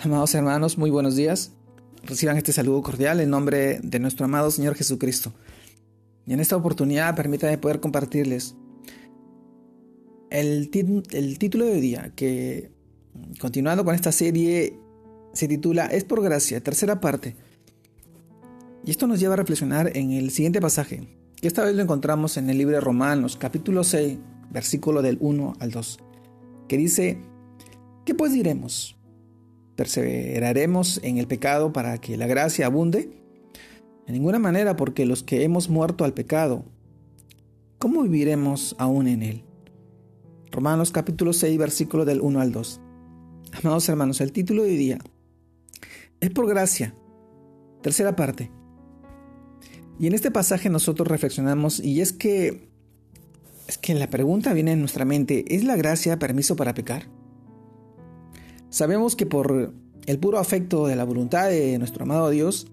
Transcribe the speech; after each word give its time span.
Amados 0.00 0.32
hermanos, 0.36 0.78
muy 0.78 0.90
buenos 0.90 1.16
días. 1.16 1.50
Reciban 2.04 2.36
este 2.36 2.52
saludo 2.52 2.82
cordial 2.82 3.18
en 3.18 3.30
nombre 3.30 3.80
de 3.82 3.98
nuestro 3.98 4.26
amado 4.26 4.48
Señor 4.52 4.76
Jesucristo. 4.76 5.32
Y 6.24 6.34
en 6.34 6.38
esta 6.38 6.56
oportunidad 6.56 7.16
permítanme 7.16 7.58
poder 7.58 7.80
compartirles 7.80 8.54
el, 10.30 10.70
título 10.70 11.64
de 11.64 11.72
hoy 11.72 11.80
día, 11.80 12.12
que 12.14 12.70
continuando 13.40 13.84
con 13.84 13.96
esta 13.96 14.12
serie 14.12 14.78
se 15.32 15.48
titula 15.48 15.86
Es 15.86 16.04
por 16.04 16.22
gracia, 16.22 16.62
tercera 16.62 17.00
parte. 17.00 17.34
Y 18.84 18.92
esto 18.92 19.08
nos 19.08 19.18
lleva 19.18 19.34
a 19.34 19.38
reflexionar 19.38 19.96
en 19.96 20.12
el 20.12 20.30
siguiente 20.30 20.60
pasaje, 20.60 21.08
que 21.40 21.48
esta 21.48 21.64
vez 21.64 21.74
lo 21.74 21.82
encontramos 21.82 22.36
en 22.36 22.48
el 22.50 22.58
libro 22.58 22.76
de 22.76 22.80
Romanos, 22.80 23.36
capítulo 23.36 23.82
6, 23.82 24.16
versículo 24.52 25.02
del 25.02 25.18
1 25.18 25.54
al 25.58 25.72
2, 25.72 25.98
que 26.68 26.76
dice, 26.76 27.18
¿qué 28.04 28.14
pues 28.14 28.32
diremos? 28.32 28.97
¿Perseveraremos 29.78 30.98
en 31.04 31.18
el 31.18 31.28
pecado 31.28 31.72
para 31.72 31.98
que 31.98 32.16
la 32.16 32.26
gracia 32.26 32.66
abunde? 32.66 33.10
De 34.08 34.12
ninguna 34.12 34.40
manera, 34.40 34.74
porque 34.74 35.06
los 35.06 35.22
que 35.22 35.44
hemos 35.44 35.68
muerto 35.68 36.02
al 36.04 36.14
pecado, 36.14 36.64
¿cómo 37.78 38.02
viviremos 38.02 38.74
aún 38.80 39.06
en 39.06 39.22
él? 39.22 39.44
Romanos 40.50 40.90
capítulo 40.90 41.32
6, 41.32 41.56
versículo 41.58 42.04
del 42.04 42.20
1 42.22 42.40
al 42.40 42.50
2. 42.50 42.80
Amados 43.62 43.88
hermanos, 43.88 44.20
el 44.20 44.32
título 44.32 44.64
de 44.64 44.70
hoy 44.70 44.76
día 44.76 44.98
es 46.18 46.30
por 46.30 46.48
gracia. 46.48 46.96
Tercera 47.80 48.16
parte. 48.16 48.50
Y 50.00 50.08
en 50.08 50.14
este 50.14 50.32
pasaje 50.32 50.70
nosotros 50.70 51.06
reflexionamos 51.06 51.78
y 51.78 52.00
es 52.00 52.12
que 52.12 52.68
es 53.68 53.78
que 53.78 53.94
la 53.94 54.10
pregunta 54.10 54.54
viene 54.54 54.72
en 54.72 54.80
nuestra 54.80 55.04
mente, 55.04 55.44
¿es 55.54 55.62
la 55.62 55.76
gracia 55.76 56.18
permiso 56.18 56.56
para 56.56 56.74
pecar? 56.74 57.16
Sabemos 58.70 59.16
que 59.16 59.26
por 59.26 59.72
el 60.06 60.18
puro 60.18 60.38
afecto 60.38 60.86
de 60.86 60.96
la 60.96 61.04
voluntad 61.04 61.48
de 61.48 61.78
nuestro 61.78 62.04
amado 62.04 62.30
Dios, 62.30 62.66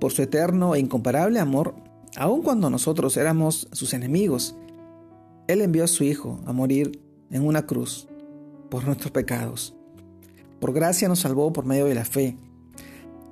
por 0.00 0.12
su 0.12 0.22
eterno 0.22 0.74
e 0.74 0.80
incomparable 0.80 1.40
amor, 1.40 1.74
aun 2.16 2.42
cuando 2.42 2.70
nosotros 2.70 3.16
éramos 3.16 3.68
sus 3.72 3.92
enemigos, 3.94 4.56
Él 5.48 5.60
envió 5.60 5.84
a 5.84 5.88
su 5.88 6.04
Hijo 6.04 6.40
a 6.46 6.52
morir 6.52 7.00
en 7.30 7.46
una 7.46 7.66
cruz 7.66 8.08
por 8.70 8.84
nuestros 8.84 9.10
pecados. 9.10 9.74
Por 10.60 10.72
gracia 10.72 11.08
nos 11.08 11.20
salvó 11.20 11.52
por 11.52 11.66
medio 11.66 11.86
de 11.86 11.94
la 11.94 12.04
fe. 12.04 12.36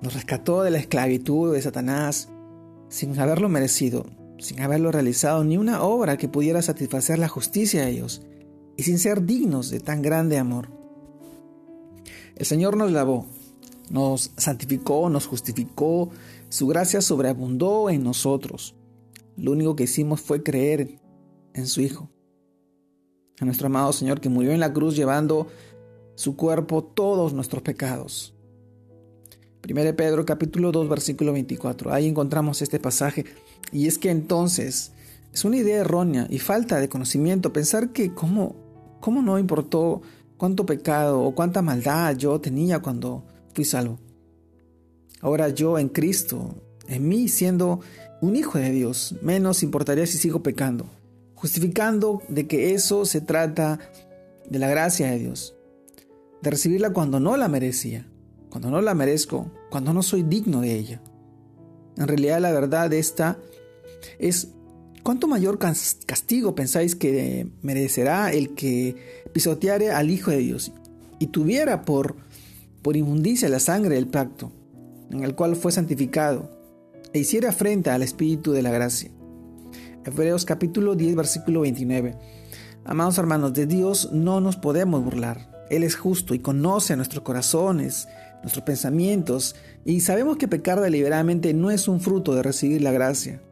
Nos 0.00 0.14
rescató 0.14 0.62
de 0.62 0.70
la 0.70 0.78
esclavitud 0.78 1.52
de 1.52 1.62
Satanás 1.62 2.28
sin 2.88 3.18
haberlo 3.18 3.48
merecido, 3.48 4.06
sin 4.38 4.60
haberlo 4.60 4.90
realizado 4.90 5.44
ni 5.44 5.56
una 5.56 5.82
obra 5.82 6.16
que 6.16 6.28
pudiera 6.28 6.60
satisfacer 6.62 7.18
la 7.18 7.28
justicia 7.28 7.84
de 7.84 7.92
Dios 7.92 8.22
y 8.76 8.82
sin 8.82 8.98
ser 8.98 9.24
dignos 9.24 9.70
de 9.70 9.80
tan 9.80 10.02
grande 10.02 10.38
amor. 10.38 10.81
El 12.42 12.46
Señor 12.46 12.76
nos 12.76 12.90
lavó, 12.90 13.26
nos 13.88 14.32
santificó, 14.36 15.08
nos 15.08 15.26
justificó, 15.26 16.10
su 16.48 16.66
gracia 16.66 17.00
sobreabundó 17.00 17.88
en 17.88 18.02
nosotros. 18.02 18.74
Lo 19.36 19.52
único 19.52 19.76
que 19.76 19.84
hicimos 19.84 20.20
fue 20.20 20.42
creer 20.42 20.98
en 21.54 21.68
su 21.68 21.82
Hijo, 21.82 22.10
a 23.38 23.44
nuestro 23.44 23.68
amado 23.68 23.92
Señor 23.92 24.20
que 24.20 24.28
murió 24.28 24.50
en 24.50 24.58
la 24.58 24.72
cruz 24.72 24.96
llevando 24.96 25.46
su 26.16 26.34
cuerpo 26.34 26.82
todos 26.82 27.32
nuestros 27.32 27.62
pecados. 27.62 28.34
1 29.64 29.94
Pedro 29.94 30.26
capítulo 30.26 30.72
2 30.72 30.88
versículo 30.88 31.32
24. 31.32 31.92
Ahí 31.92 32.08
encontramos 32.08 32.60
este 32.60 32.80
pasaje 32.80 33.24
y 33.70 33.86
es 33.86 33.98
que 33.98 34.10
entonces 34.10 34.90
es 35.32 35.44
una 35.44 35.58
idea 35.58 35.76
errónea 35.76 36.26
y 36.28 36.40
falta 36.40 36.80
de 36.80 36.88
conocimiento 36.88 37.52
pensar 37.52 37.92
que 37.92 38.12
cómo, 38.12 38.56
cómo 38.98 39.22
no 39.22 39.38
importó 39.38 40.02
cuánto 40.42 40.66
pecado 40.66 41.22
o 41.22 41.36
cuánta 41.36 41.62
maldad 41.62 42.16
yo 42.16 42.40
tenía 42.40 42.80
cuando 42.80 43.22
fui 43.54 43.64
salvo. 43.64 44.00
Ahora 45.20 45.50
yo 45.50 45.78
en 45.78 45.88
Cristo, 45.88 46.56
en 46.88 47.06
mí 47.06 47.28
siendo 47.28 47.78
un 48.20 48.34
hijo 48.34 48.58
de 48.58 48.72
Dios, 48.72 49.14
menos 49.22 49.62
importaría 49.62 50.04
si 50.04 50.18
sigo 50.18 50.42
pecando, 50.42 50.86
justificando 51.36 52.22
de 52.28 52.48
que 52.48 52.74
eso 52.74 53.04
se 53.04 53.20
trata 53.20 53.78
de 54.50 54.58
la 54.58 54.68
gracia 54.68 55.12
de 55.12 55.20
Dios, 55.20 55.54
de 56.42 56.50
recibirla 56.50 56.90
cuando 56.90 57.20
no 57.20 57.36
la 57.36 57.46
merecía, 57.46 58.08
cuando 58.50 58.68
no 58.68 58.82
la 58.82 58.94
merezco, 58.94 59.48
cuando 59.70 59.92
no 59.92 60.02
soy 60.02 60.24
digno 60.24 60.62
de 60.62 60.74
ella. 60.74 61.00
En 61.96 62.08
realidad 62.08 62.40
la 62.40 62.50
verdad 62.50 62.92
esta 62.92 63.38
es 64.18 64.48
¿Cuánto 65.02 65.26
mayor 65.26 65.58
castigo 65.58 66.54
pensáis 66.54 66.94
que 66.94 67.48
merecerá 67.60 68.30
el 68.30 68.54
que 68.54 69.24
pisoteare 69.32 69.90
al 69.90 70.10
Hijo 70.10 70.30
de 70.30 70.38
Dios 70.38 70.70
y 71.18 71.26
tuviera 71.26 71.82
por, 71.82 72.14
por 72.82 72.96
inmundicia 72.96 73.48
la 73.48 73.58
sangre 73.58 73.96
del 73.96 74.06
pacto, 74.06 74.52
en 75.10 75.24
el 75.24 75.34
cual 75.34 75.56
fue 75.56 75.72
santificado, 75.72 76.50
e 77.12 77.18
hiciera 77.18 77.50
frente 77.50 77.90
al 77.90 78.04
Espíritu 78.04 78.52
de 78.52 78.62
la 78.62 78.70
gracia? 78.70 79.10
Hebreos 80.04 80.44
capítulo 80.44 80.94
10, 80.94 81.16
versículo 81.16 81.62
29. 81.62 82.16
Amados 82.84 83.18
hermanos, 83.18 83.54
de 83.54 83.66
Dios 83.66 84.10
no 84.12 84.40
nos 84.40 84.56
podemos 84.56 85.02
burlar. 85.02 85.66
Él 85.68 85.82
es 85.82 85.96
justo 85.96 86.32
y 86.32 86.38
conoce 86.38 86.94
nuestros 86.94 87.24
corazones, 87.24 88.06
nuestros 88.42 88.64
pensamientos, 88.64 89.56
y 89.84 89.98
sabemos 90.02 90.36
que 90.36 90.46
pecar 90.46 90.80
deliberadamente 90.80 91.54
no 91.54 91.72
es 91.72 91.88
un 91.88 92.00
fruto 92.00 92.36
de 92.36 92.44
recibir 92.44 92.82
la 92.82 92.92
gracia 92.92 93.42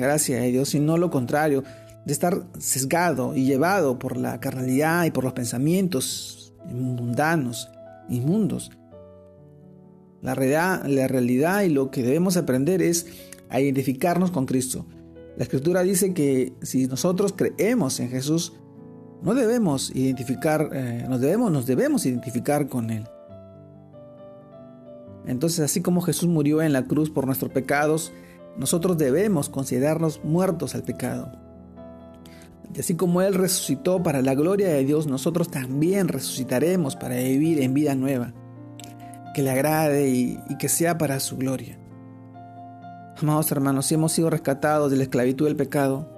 la 0.00 0.06
gracia 0.06 0.40
de 0.40 0.50
Dios, 0.50 0.70
sino 0.70 0.96
lo 0.96 1.10
contrario, 1.10 1.64
de 2.04 2.12
estar 2.12 2.44
sesgado 2.58 3.34
y 3.36 3.44
llevado 3.44 3.98
por 3.98 4.16
la 4.16 4.40
carnalidad 4.40 5.04
y 5.04 5.10
por 5.10 5.24
los 5.24 5.32
pensamientos 5.32 6.54
mundanos, 6.66 7.70
inmundos. 8.08 8.70
La 10.20 10.34
realidad, 10.34 10.84
la 10.86 11.08
realidad 11.08 11.62
y 11.62 11.68
lo 11.68 11.90
que 11.90 12.02
debemos 12.02 12.36
aprender 12.36 12.82
es 12.82 13.06
a 13.48 13.60
identificarnos 13.60 14.30
con 14.30 14.46
Cristo. 14.46 14.86
La 15.36 15.44
escritura 15.44 15.82
dice 15.82 16.14
que 16.14 16.52
si 16.62 16.86
nosotros 16.86 17.34
creemos 17.36 17.98
en 18.00 18.10
Jesús, 18.10 18.52
no 19.22 19.34
debemos 19.34 19.94
identificar, 19.94 20.70
eh, 20.72 21.06
nos, 21.08 21.20
debemos, 21.20 21.50
nos 21.50 21.66
debemos 21.66 22.04
identificar 22.06 22.68
con 22.68 22.90
Él. 22.90 23.04
Entonces, 25.26 25.60
así 25.60 25.80
como 25.80 26.00
Jesús 26.00 26.28
murió 26.28 26.62
en 26.62 26.72
la 26.72 26.84
cruz 26.84 27.10
por 27.10 27.26
nuestros 27.26 27.52
pecados, 27.52 28.12
nosotros 28.56 28.98
debemos 28.98 29.48
considerarnos 29.48 30.20
muertos 30.24 30.74
al 30.74 30.82
pecado. 30.82 31.32
Y 32.74 32.80
así 32.80 32.94
como 32.96 33.20
Él 33.22 33.34
resucitó 33.34 34.02
para 34.02 34.22
la 34.22 34.34
gloria 34.34 34.68
de 34.68 34.84
Dios, 34.84 35.06
nosotros 35.06 35.50
también 35.50 36.08
resucitaremos 36.08 36.96
para 36.96 37.16
vivir 37.16 37.60
en 37.60 37.74
vida 37.74 37.94
nueva, 37.94 38.32
que 39.34 39.42
le 39.42 39.50
agrade 39.50 40.08
y, 40.08 40.38
que 40.58 40.68
sea 40.68 40.96
para 40.96 41.20
su 41.20 41.36
gloria. 41.36 41.78
Amados 43.20 43.52
hermanos, 43.52 43.86
si 43.86 43.94
hemos 43.94 44.12
sido 44.12 44.30
rescatados 44.30 44.90
de 44.90 44.96
la 44.96 45.04
esclavitud 45.04 45.46
del 45.46 45.56
pecado, 45.56 46.08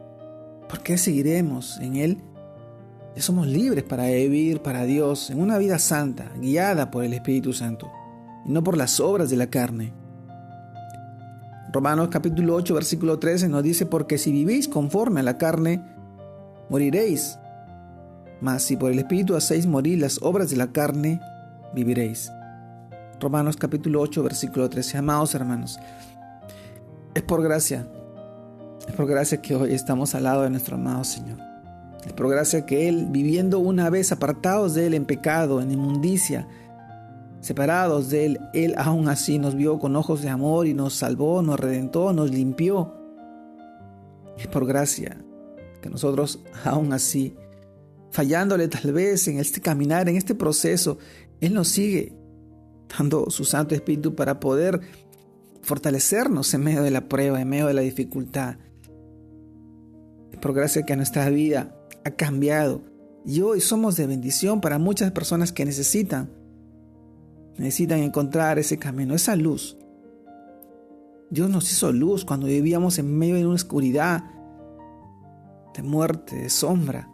¿por 0.69 0.81
qué 0.81 0.97
seguiremos 0.97 1.79
en 1.81 1.97
Él? 1.97 2.23
Ya 3.17 3.23
somos 3.23 3.47
libres 3.47 3.85
para 3.85 4.07
vivir 4.07 4.61
para 4.61 4.85
Dios 4.85 5.31
en 5.31 5.41
una 5.41 5.59
vida 5.59 5.79
santa, 5.79 6.33
guiada 6.41 6.91
por 6.91 7.05
el 7.05 7.15
Espíritu 7.15 7.53
Santo, 7.53 7.91
y 8.45 8.51
no 8.53 8.63
por 8.63 8.77
las 8.77 9.01
obras 9.01 9.29
de 9.29 9.37
la 9.37 9.49
carne. 9.49 9.93
Romanos 11.75 12.07
capítulo 12.09 12.55
8, 12.55 12.73
versículo 12.73 13.19
13 13.19 13.49
nos 13.49 13.65
dice, 13.65 13.85
porque 13.85 14.17
si 14.17 14.31
vivís 14.31 14.69
conforme 14.69 15.19
a 15.19 15.23
la 15.25 15.39
carne, 15.39 15.83
moriréis. 16.71 17.37
Mas 18.41 18.63
si 18.63 18.77
por 18.77 18.93
el 18.93 19.01
Espíritu 19.01 19.35
hacéis 19.35 19.67
morir 19.67 19.99
las 19.99 20.23
obras 20.23 20.51
de 20.51 20.57
la 20.57 20.71
carne, 20.71 21.21
viviréis. 21.75 22.31
Romanos 23.19 23.57
capítulo 23.57 24.01
8, 24.03 24.23
versículo 24.23 24.71
13. 24.71 24.99
Amados 24.99 25.35
hermanos, 25.35 25.81
es 27.13 27.25
por 27.25 27.43
gracia, 27.43 27.89
es 28.87 28.95
por 28.95 29.09
gracia 29.09 29.43
que 29.43 29.57
hoy 29.57 29.73
estamos 29.73 30.15
al 30.15 30.23
lado 30.23 30.43
de 30.43 30.51
nuestro 30.51 30.77
amado 30.77 31.03
Señor. 31.03 31.41
Es 32.07 32.13
por 32.13 32.31
gracia 32.31 32.67
que 32.67 32.89
Él, 32.89 33.09
viviendo 33.11 33.59
una 33.59 33.91
vez 33.91 34.13
apartados 34.13 34.75
de 34.75 34.87
Él 34.87 34.95
en 34.95 35.07
pecado, 35.07 35.61
en 35.61 35.73
inmundicia, 35.73 36.47
Separados 37.45 38.09
de 38.09 38.25
Él, 38.25 38.41
Él 38.55 38.75
aún 38.79 39.07
así 39.07 39.39
nos 39.39 39.55
vio 39.55 39.79
con 39.79 39.95
ojos 39.97 40.23
de 40.23 40.31
amor 40.31 40.67
y 40.67 40.73
nos 40.73 40.95
salvó, 40.95 41.43
nos 41.43 41.61
redentó, 41.61 42.15
nos 42.15 42.31
limpió. 42.31 42.95
Es 44.39 44.47
por 44.47 44.65
gracia 44.65 45.23
que 45.83 45.91
nosotros 45.91 46.43
aún 46.65 46.95
así, 46.95 47.37
fallándole 48.11 48.67
tal 48.69 48.95
vez 48.95 49.29
en 49.29 49.39
este 49.39 49.61
caminar, 49.61 50.09
en 50.09 50.17
este 50.17 50.35
proceso, 50.35 50.97
Él 51.39 51.53
nos 51.53 51.69
sigue 51.69 52.15
dando 52.97 53.29
su 53.29 53.45
Santo 53.45 53.75
Espíritu 53.75 54.15
para 54.15 54.41
poder 54.41 54.81
fortalecernos 55.61 56.55
en 56.55 56.65
medio 56.65 56.83
de 56.83 56.93
la 56.93 57.11
prueba, 57.11 57.43
en 57.43 57.49
medio 57.51 57.67
de 57.67 57.75
la 57.75 57.83
dificultad. 57.83 58.57
Es 60.33 60.39
por 60.39 60.55
gracia 60.55 60.87
que 60.87 60.97
nuestra 60.97 61.29
vida 61.29 61.77
ha 62.07 62.13
cambiado 62.13 62.81
y 63.27 63.43
hoy 63.43 63.61
somos 63.61 63.97
de 63.97 64.07
bendición 64.07 64.63
para 64.63 64.79
muchas 64.79 65.13
personas 65.13 65.53
que 65.53 65.67
necesitan 65.67 66.43
necesitan 67.57 68.01
encontrar 68.01 68.59
ese 68.59 68.79
camino, 68.79 69.15
esa 69.15 69.37
luz. 69.37 69.77
Dios 71.31 71.51
nos 71.51 71.71
hizo 71.71 71.93
luz 71.93 72.25
cuando 72.25 72.47
vivíamos 72.47 72.99
en 72.99 73.17
medio 73.17 73.37
de 73.37 73.47
una 73.47 73.55
oscuridad, 73.55 74.25
de 75.75 75.83
muerte, 75.83 76.37
de 76.37 76.51
sombra. 76.51 77.11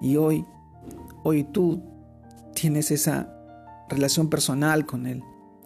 Y 0.00 0.16
hoy, 0.16 0.44
hoy 1.24 1.44
tú 1.44 1.82
tienes 2.54 2.90
esa 2.90 3.34
relación 3.88 4.28
personal 4.28 4.86
con 4.86 5.06
Él 5.06 5.22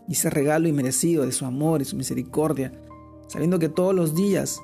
y 0.09 0.13
ese 0.13 0.31
regalo 0.31 0.69
inmerecido 0.69 1.25
de 1.25 1.33
su 1.33 1.45
amor 1.45 1.83
y 1.83 1.85
su 1.85 1.97
misericordia, 1.97 2.73
sabiendo 3.29 3.59
que 3.59 3.69
todos 3.69 3.95
los 3.95 4.15
días 4.15 4.61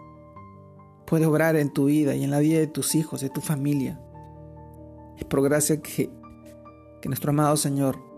puede 1.07 1.27
obrar 1.27 1.57
en 1.57 1.71
tu 1.71 1.87
vida 1.87 2.15
y 2.15 2.25
en 2.25 2.31
la 2.31 2.39
vida 2.39 2.59
de 2.59 2.67
tus 2.67 2.95
hijos, 2.95 3.21
de 3.21 3.31
tu 3.31 3.41
familia. 3.41 4.01
Es 5.19 5.25
por 5.25 5.43
gracia 5.43 5.81
que, 5.83 6.11
que 7.01 7.09
nuestro 7.09 7.31
amado 7.31 7.57
Señor 7.57 8.12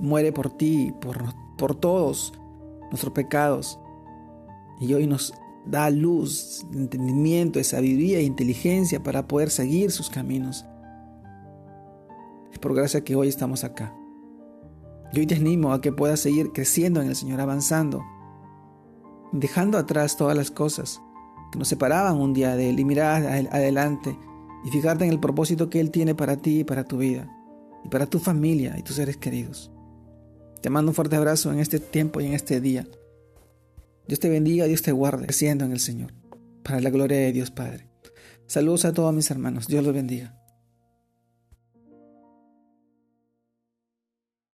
muere 0.00 0.32
por 0.32 0.50
ti, 0.50 0.92
por, 1.00 1.18
por 1.56 1.74
todos 1.74 2.32
nuestros 2.90 3.12
pecados, 3.12 3.78
y 4.80 4.92
hoy 4.94 5.06
nos 5.06 5.32
da 5.66 5.90
luz, 5.90 6.64
entendimiento, 6.72 7.62
sabiduría 7.64 8.18
e 8.18 8.22
inteligencia 8.22 9.02
para 9.02 9.26
poder 9.26 9.50
seguir 9.50 9.90
sus 9.90 10.08
caminos. 10.08 10.64
Es 12.52 12.58
por 12.58 12.74
gracia 12.74 13.02
que 13.02 13.16
hoy 13.16 13.28
estamos 13.28 13.64
acá. 13.64 13.94
Y 15.12 15.18
hoy 15.18 15.26
te 15.26 15.34
animo 15.34 15.72
a 15.72 15.80
que 15.80 15.92
puedas 15.92 16.20
seguir 16.20 16.52
creciendo 16.52 17.00
en 17.00 17.08
el 17.08 17.16
Señor, 17.16 17.40
avanzando, 17.40 18.04
dejando 19.32 19.78
atrás 19.78 20.16
todas 20.16 20.36
las 20.36 20.50
cosas 20.50 21.00
que 21.52 21.58
nos 21.58 21.68
separaban 21.68 22.16
un 22.16 22.32
día 22.32 22.56
de 22.56 22.70
Él 22.70 22.80
y 22.80 22.84
mirar 22.84 23.24
adelante 23.24 24.16
y 24.64 24.70
fijarte 24.70 25.04
en 25.04 25.10
el 25.10 25.20
propósito 25.20 25.70
que 25.70 25.80
Él 25.80 25.90
tiene 25.90 26.14
para 26.14 26.36
ti 26.36 26.60
y 26.60 26.64
para 26.64 26.84
tu 26.84 26.98
vida 26.98 27.32
y 27.84 27.88
para 27.88 28.06
tu 28.06 28.18
familia 28.18 28.76
y 28.78 28.82
tus 28.82 28.96
seres 28.96 29.16
queridos. 29.16 29.70
Te 30.66 30.70
mando 30.70 30.90
un 30.90 30.96
fuerte 30.96 31.14
abrazo 31.14 31.52
en 31.52 31.60
este 31.60 31.78
tiempo 31.78 32.20
y 32.20 32.26
en 32.26 32.32
este 32.32 32.60
día. 32.60 32.88
Dios 34.08 34.18
te 34.18 34.28
bendiga, 34.28 34.64
Dios 34.64 34.82
te 34.82 34.90
guarde, 34.90 35.26
creciendo 35.26 35.64
en 35.64 35.70
el 35.70 35.78
Señor, 35.78 36.12
para 36.64 36.80
la 36.80 36.90
gloria 36.90 37.18
de 37.18 37.30
Dios 37.30 37.52
Padre. 37.52 37.88
Saludos 38.48 38.84
a 38.84 38.92
todos 38.92 39.14
mis 39.14 39.30
hermanos, 39.30 39.68
Dios 39.68 39.84
los 39.84 39.94
bendiga. 39.94 40.34